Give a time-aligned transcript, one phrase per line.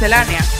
[0.00, 0.59] Miscelánea.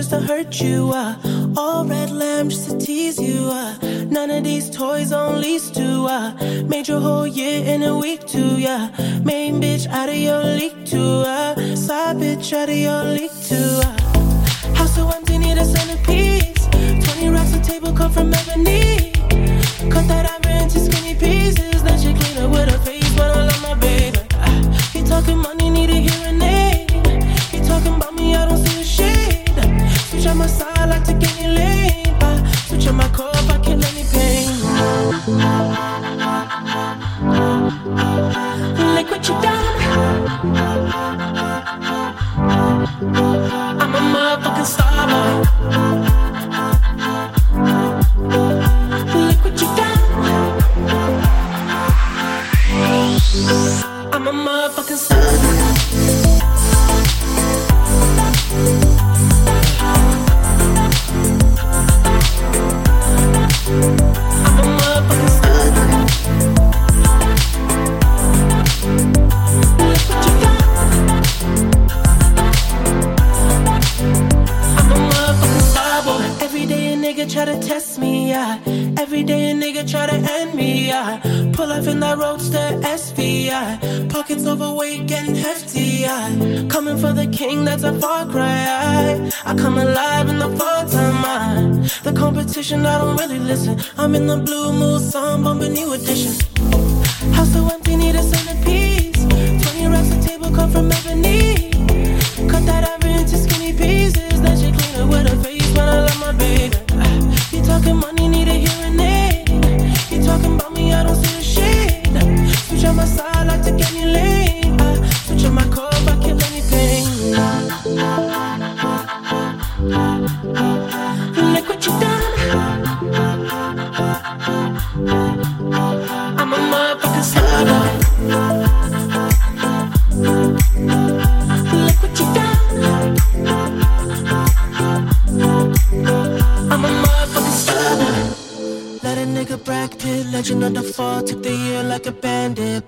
[0.00, 0.90] Just to hurt you.
[0.94, 1.14] Uh.
[1.58, 3.50] All red lamb just to tease you.
[3.52, 3.76] Uh.
[4.08, 6.06] None of these toys on lease to.
[6.16, 6.32] Uh.
[6.72, 8.58] Made your whole year in a week too.
[8.58, 8.88] Yeah.
[9.22, 11.12] Main bitch out of your league too.
[11.36, 11.76] Uh.
[11.76, 13.72] Side bitch out of your league too.
[13.84, 14.74] Uh.
[14.74, 16.64] House so empty, need a centerpiece.
[17.04, 18.89] 20 racks a table come from ebony.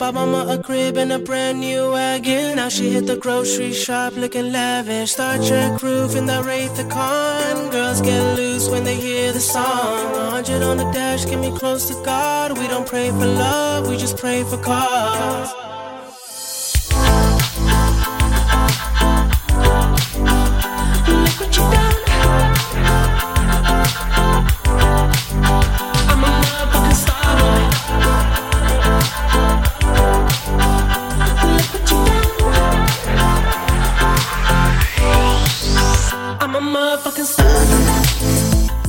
[0.02, 2.56] Bought mama a crib and a brand new wagon.
[2.56, 5.12] Now she hit the grocery shop looking lavish.
[5.12, 7.70] Star Trek roof in the Wraith the Con.
[7.70, 10.16] Girls get loose when they hear the song.
[10.16, 12.58] A hundred on the dash, get me close to God.
[12.58, 15.71] We don't pray for love, we just pray for cause.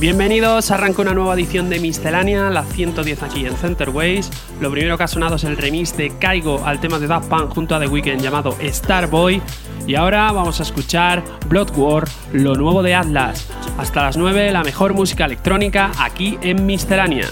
[0.04, 4.30] Bienvenidos, arranca una nueva edición de Miscelánea, la 110 aquí en Centerways.
[4.60, 7.54] Lo primero que ha sonado es el remix de Caigo al tema de Daft Punk
[7.54, 9.40] junto a The Weeknd llamado Starboy.
[9.86, 12.04] Y ahora vamos a escuchar Blood War,
[12.34, 13.48] lo nuevo de Atlas.
[13.78, 17.28] Hasta las 9, la mejor música electrónica aquí en Miscelánea.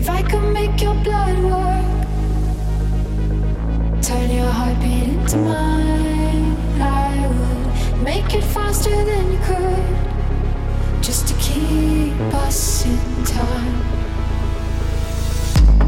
[0.00, 1.84] If I could make your blood work,
[4.00, 11.34] turn your heartbeat into mine, I would make it faster than you could, just to
[11.34, 13.76] keep us in time.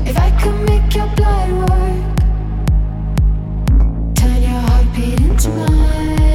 [0.06, 2.18] If I could make your blood work,
[4.14, 6.31] turn your heartbeat into mine.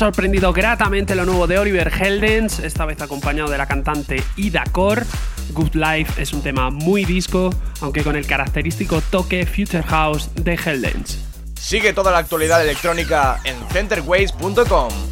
[0.00, 5.04] sorprendido gratamente lo nuevo de Oliver Heldens, esta vez acompañado de la cantante Ida Kor.
[5.52, 7.50] Good Life es un tema muy disco,
[7.82, 11.18] aunque con el característico toque Future House de Heldens.
[11.54, 15.09] Sigue toda la actualidad electrónica en centerways.com.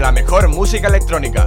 [0.00, 1.46] la mejor música electrónica.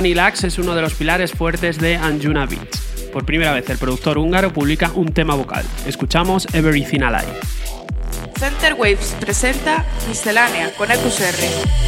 [0.00, 2.80] Danny Lax es uno de los pilares fuertes de Anjuna Beats.
[3.12, 5.62] Por primera vez, el productor húngaro publica un tema vocal.
[5.84, 7.38] Escuchamos Everything Alive.
[8.38, 11.79] Center Waves presenta Miscelánea con EQSR.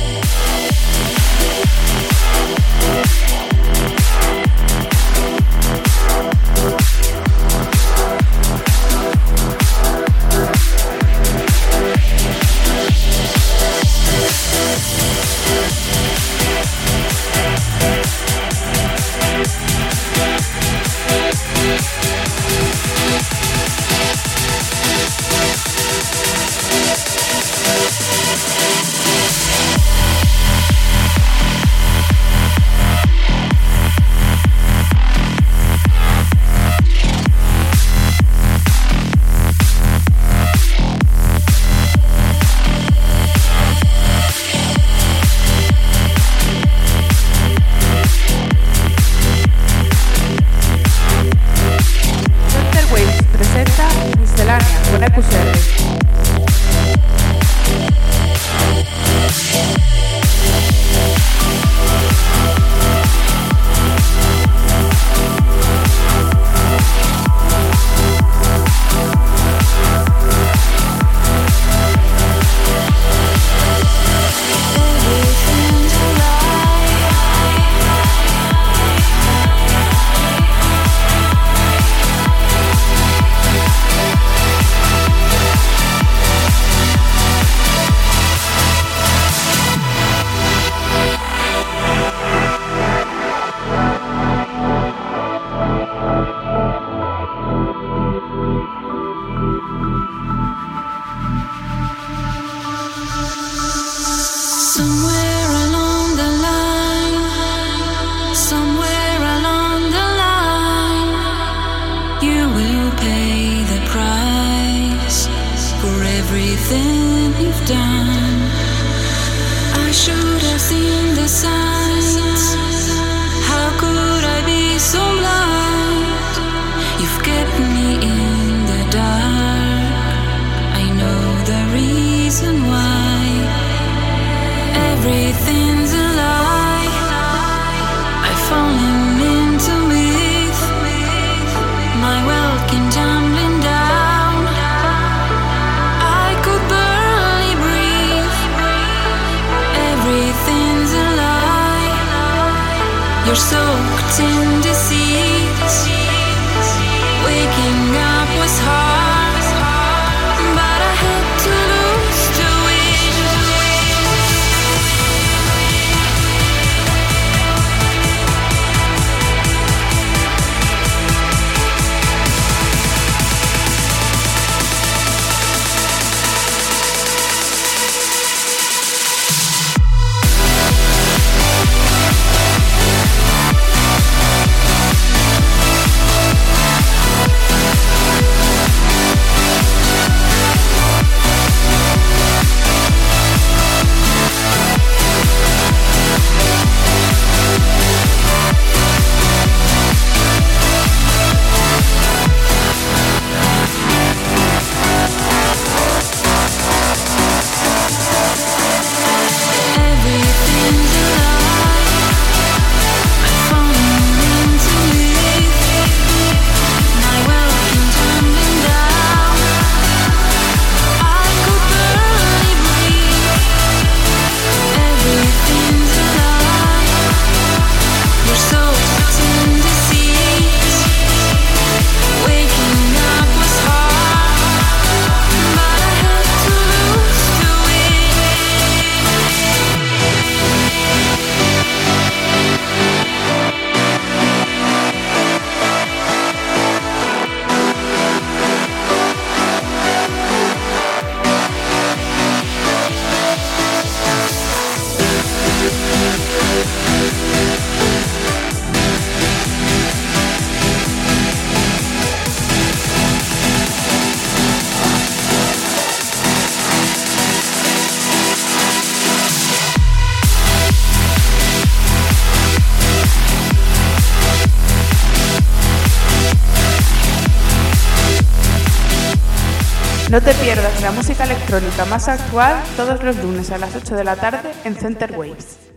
[280.13, 284.05] No te pierdas la música electrónica más actual todos los lunes a las 8 de
[284.05, 285.71] la tarde en Center Waves.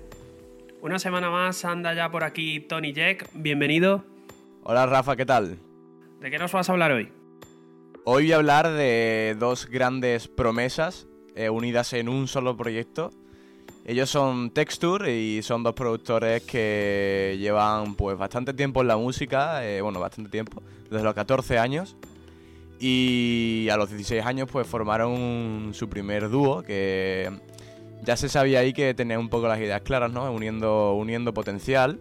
[0.82, 4.04] Una semana más anda ya por aquí Tony Jack, bienvenido.
[4.64, 5.58] Hola Rafa, ¿qué tal?
[6.20, 7.14] ¿De qué nos vas a hablar hoy?
[8.04, 13.12] Hoy voy a hablar de dos grandes promesas eh, unidas en un solo proyecto.
[13.86, 19.66] Ellos son Texture y son dos productores que llevan pues bastante tiempo en la música,
[19.66, 21.96] eh, bueno, bastante tiempo, desde los 14 años,
[22.80, 27.32] y a los 16 años pues formaron su primer dúo que
[28.04, 30.32] ya se sabía ahí que tenía un poco las ideas claras, ¿no?
[30.32, 32.00] Uniendo, uniendo potencial.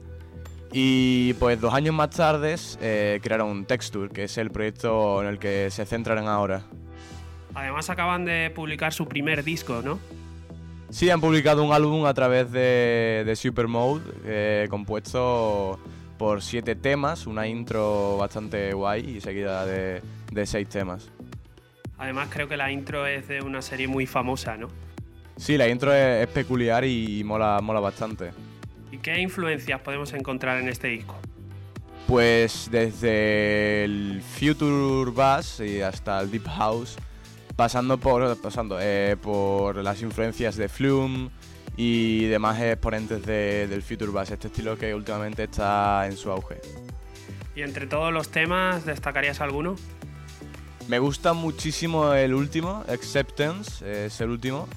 [0.73, 5.39] Y pues dos años más tarde eh, crearon Texture, que es el proyecto en el
[5.39, 6.65] que se centran ahora.
[7.55, 10.01] Además acaban de publicar su primer disco, ¿no?
[10.91, 15.79] Sí, han publicado un álbum a través de, de Supermode, eh, compuesto
[16.19, 21.11] por siete temas, una intro bastante guay y seguida de, de seis temas.
[21.99, 24.69] Además creo que la intro es de una serie muy famosa, ¿no?
[25.37, 28.33] Sí, la intro es, es peculiar y mola, mola bastante.
[28.93, 31.17] ¿Y qué influencias podemos encontrar en este disco?
[32.07, 36.97] Pues desde el Future Bass y hasta el Deep House,
[37.57, 41.31] pasando por, pasando, eh, por las influencias de Flume
[41.77, 46.61] y demás exponentes de- del Future Bass, este estilo que últimamente está en su auge.
[47.57, 49.77] Y entre todos los temas, ¿destacarías alguno?
[50.89, 54.69] Me gusta muchísimo el último, Acceptance, es el último,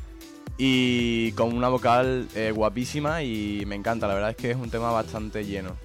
[0.58, 4.70] y con una vocal eh, guapísima y me encanta, la verdad es que es un
[4.70, 5.76] tema bastante lleno.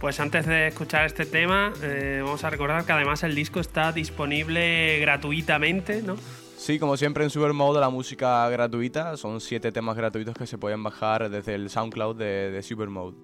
[0.00, 3.92] Pues antes de escuchar este tema, eh, vamos a recordar que además el disco está
[3.92, 6.16] disponible gratuitamente, ¿no?
[6.56, 10.82] Sí, como siempre en Supermode la música gratuita, son siete temas gratuitos que se pueden
[10.82, 13.14] bajar desde el SoundCloud de, de Supermode.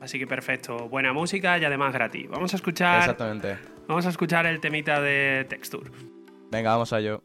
[0.00, 2.28] Así que perfecto, buena música y además gratis.
[2.28, 3.56] Vamos a escuchar, Exactamente.
[3.86, 5.90] vamos a escuchar el temita de Texture.
[6.50, 7.22] Venga, vamos a ello.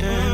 [0.00, 0.29] Yeah.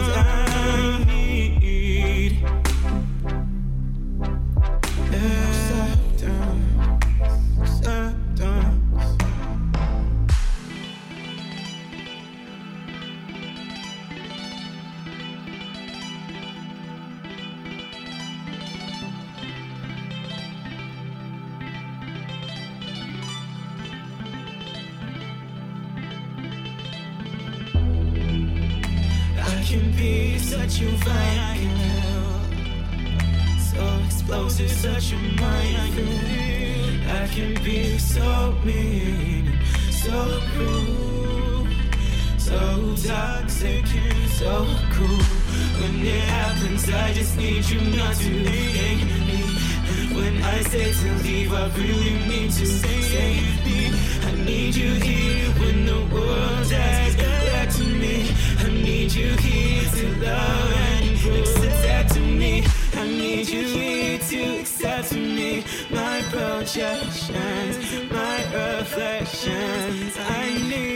[67.07, 70.17] Projections, my reflections.
[70.19, 70.96] I need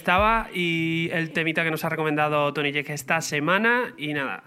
[0.00, 4.44] estaba y el temita que nos ha recomendado Tony Jack esta semana y nada.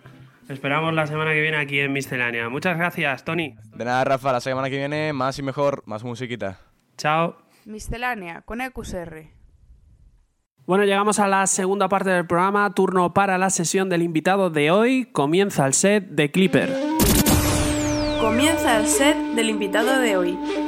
[0.49, 2.49] Esperamos la semana que viene aquí en Miscelánea.
[2.49, 3.55] Muchas gracias, Tony.
[3.75, 6.59] De nada, Rafa, la semana que viene más y mejor, más musiquita.
[6.97, 7.37] Chao.
[7.65, 9.27] Miscelánea con EQSR.
[10.65, 14.71] Bueno, llegamos a la segunda parte del programa, turno para la sesión del invitado de
[14.71, 15.05] hoy.
[15.11, 16.73] Comienza el set de Clipper.
[18.19, 20.62] Comienza el set del invitado de hoy.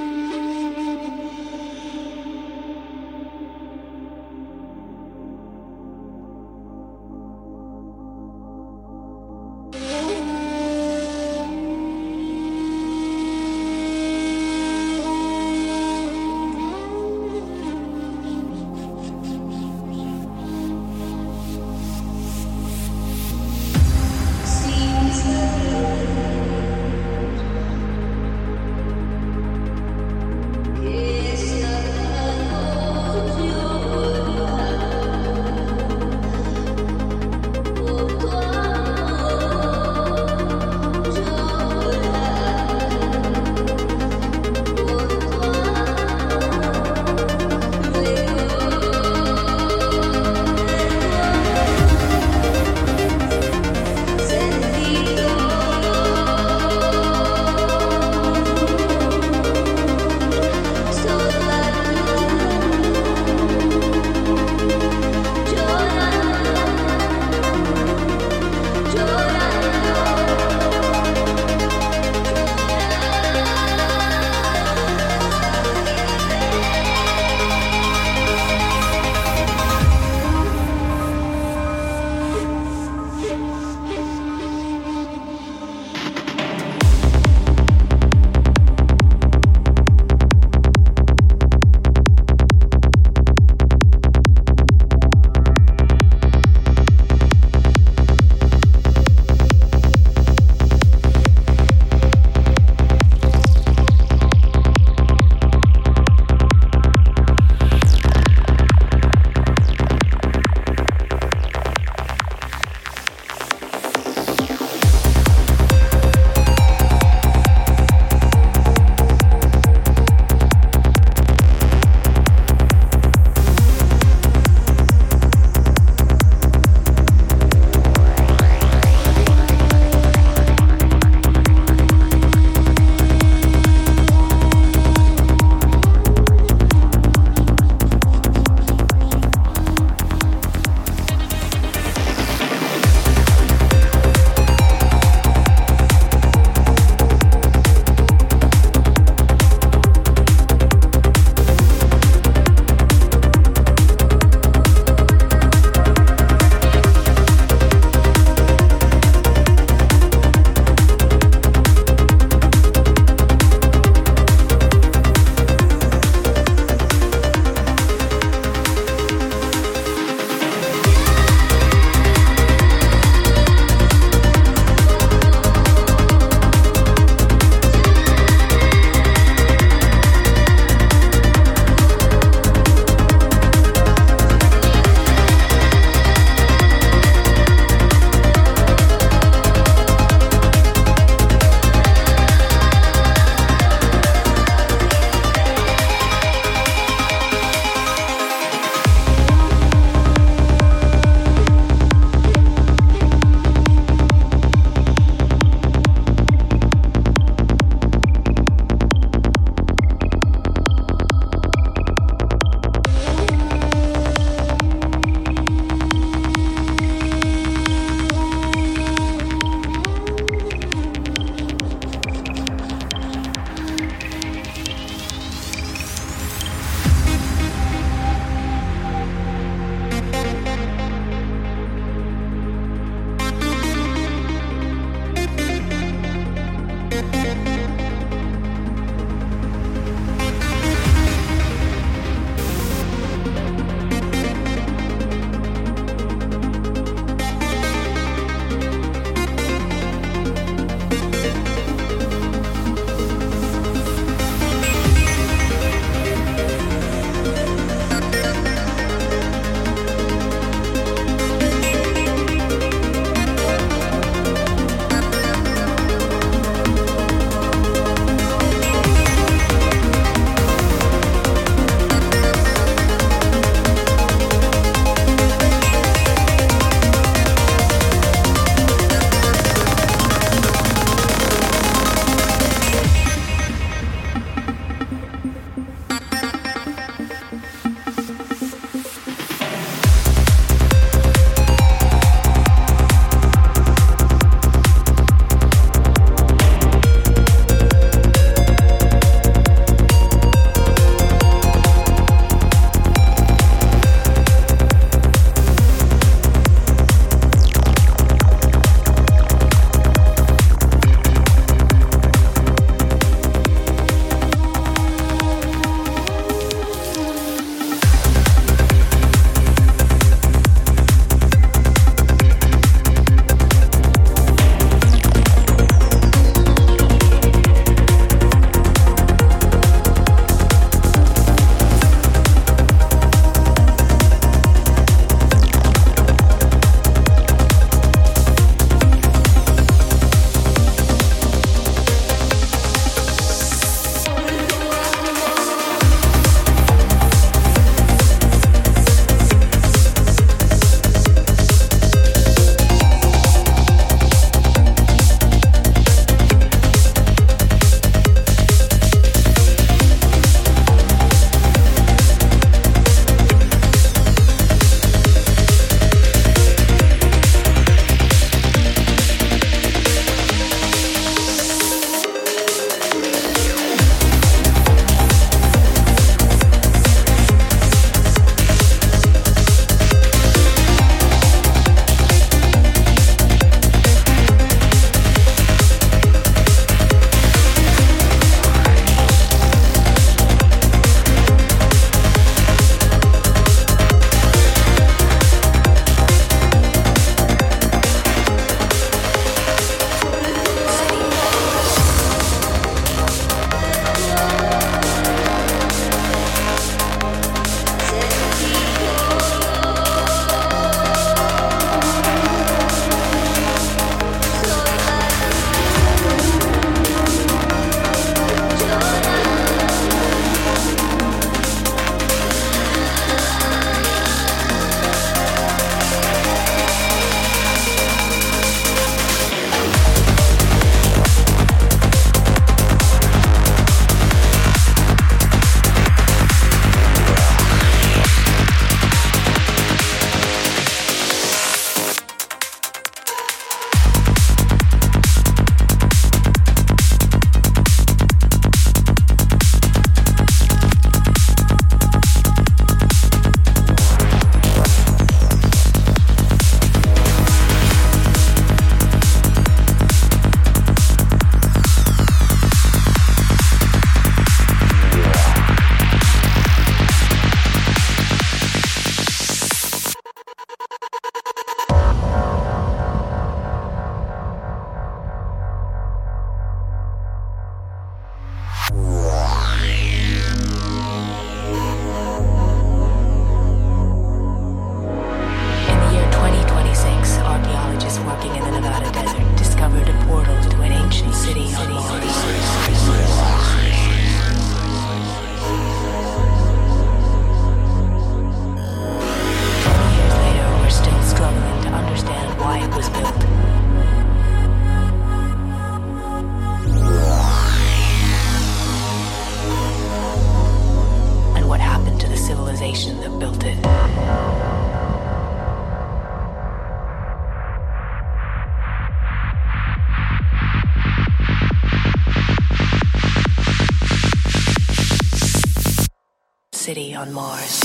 [527.05, 527.64] On Mars.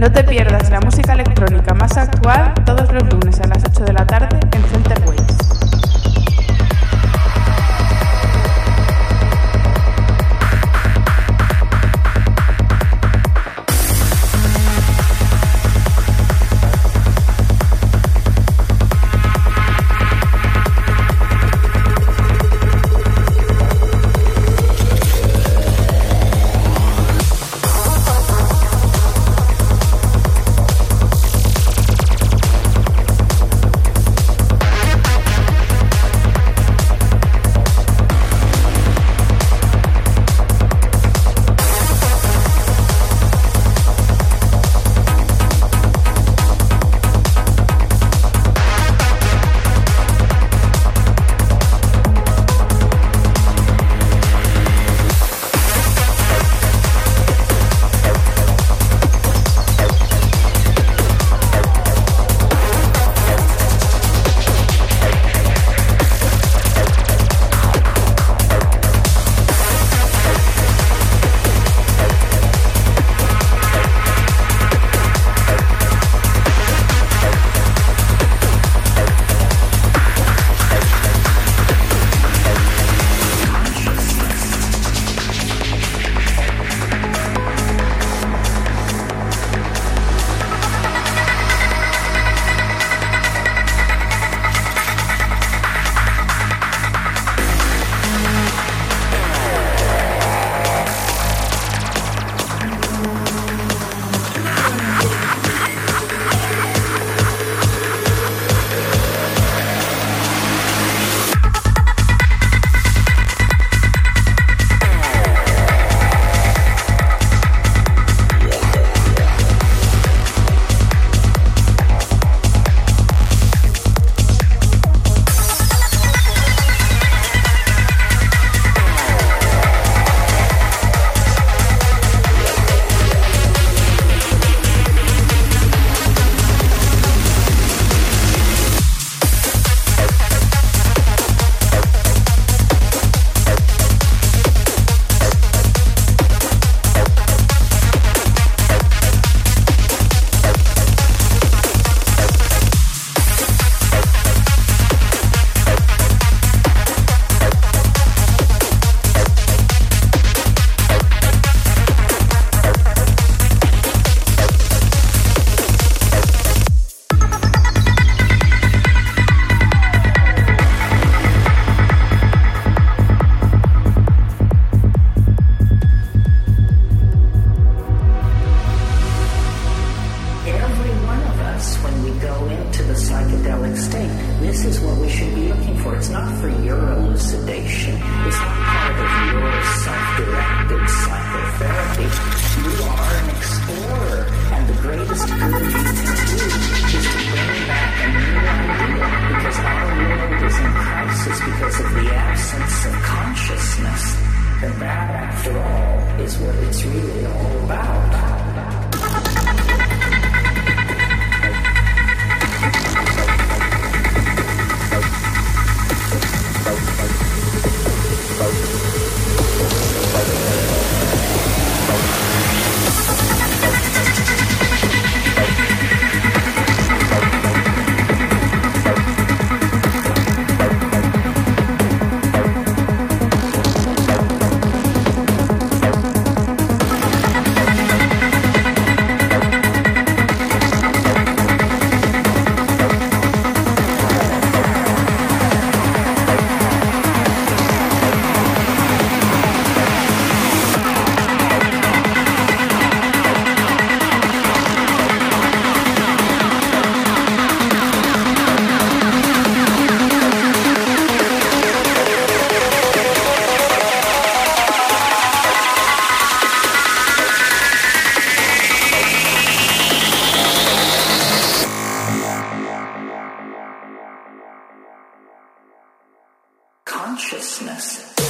[0.00, 3.92] No te pierdas la música electrónica más actual todos los lunes a las 8 de
[3.92, 4.40] la tarde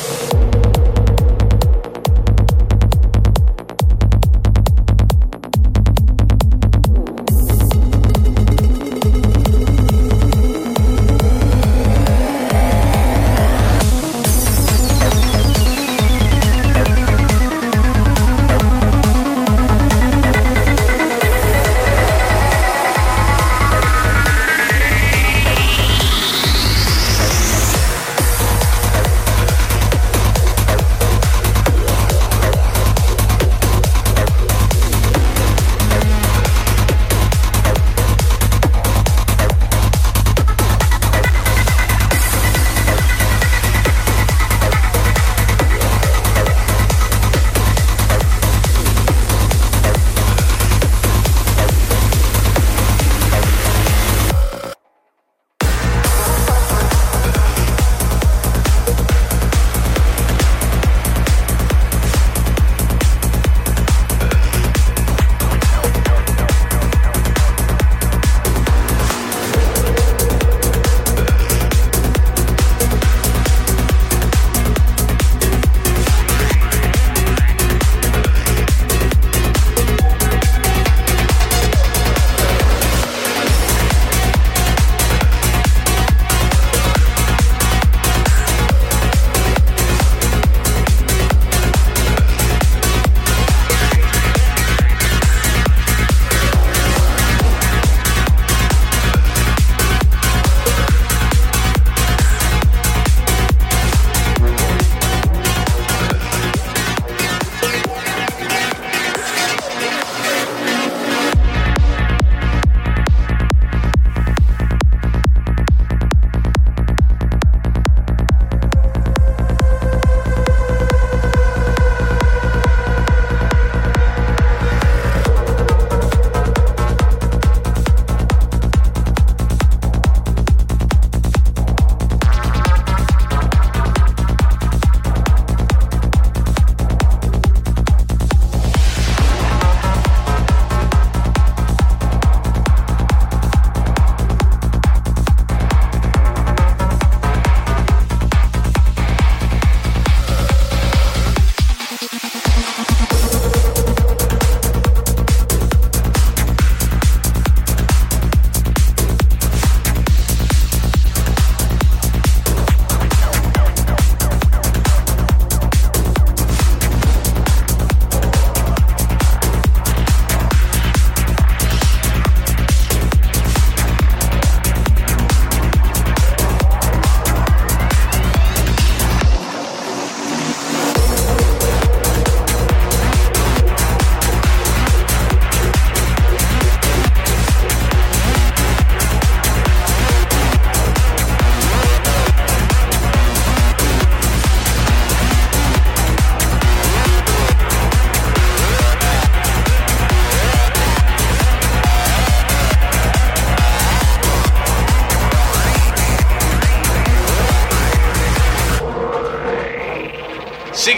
[0.01, 0.60] you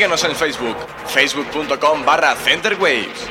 [0.02, 0.76] Síguenos en Facebook,
[1.06, 3.30] facebook.com barra centerwaves.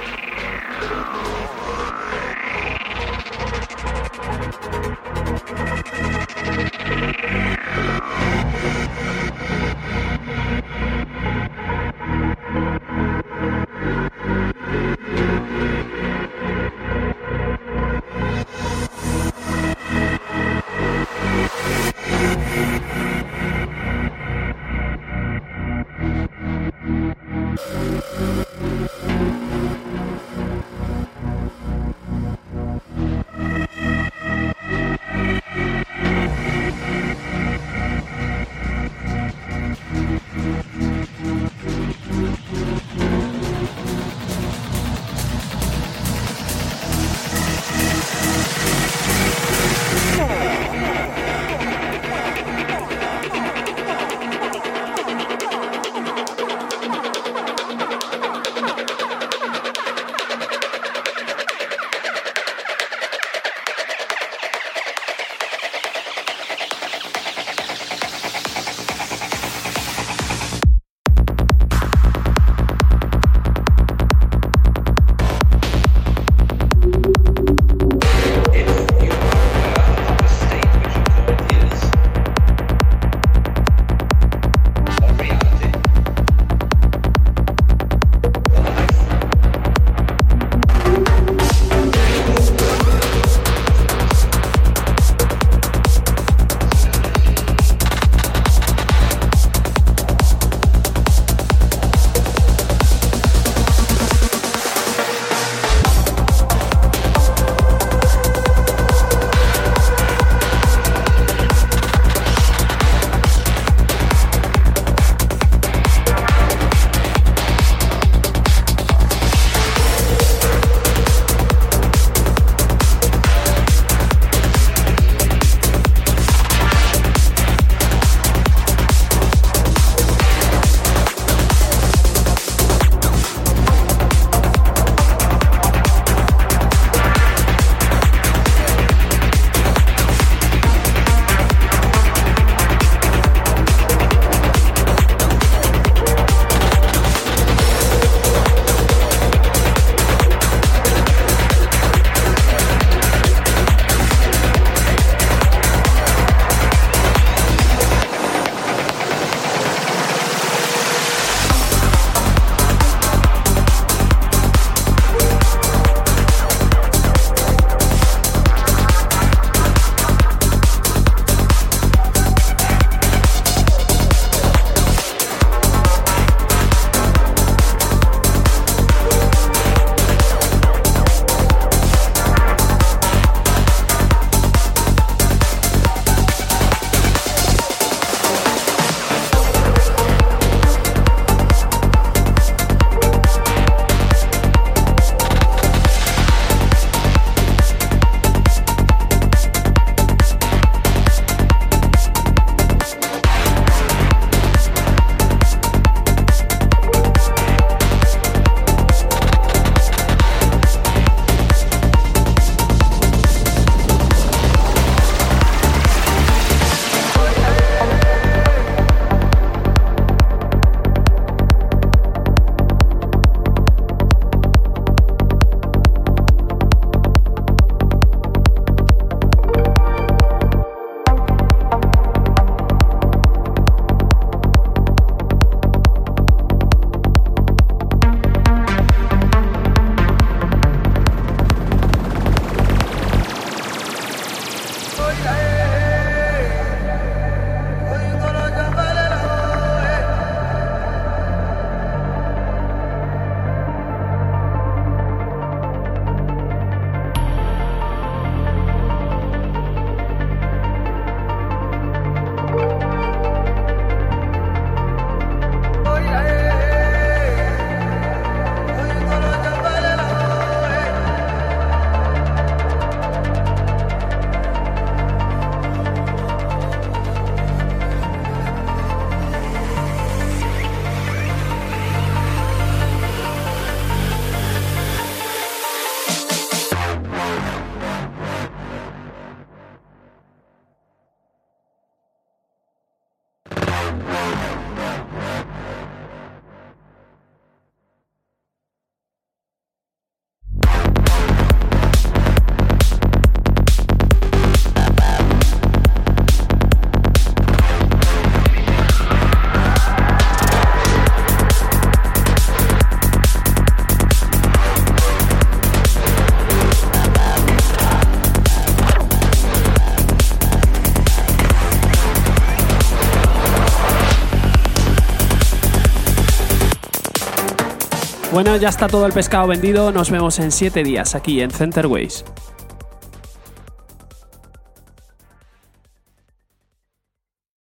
[328.60, 329.92] Ya está todo el pescado vendido.
[329.92, 332.26] Nos vemos en 7 días aquí en Centerways.